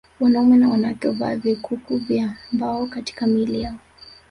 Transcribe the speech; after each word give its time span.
Wanaume 0.19 0.57
na 0.57 0.69
wanawake 0.69 1.07
huvaa 1.07 1.35
vikuku 1.35 1.97
vya 1.97 2.37
mbao 2.51 2.87
katika 2.87 3.27
miili 3.27 3.61
yao 3.61 3.77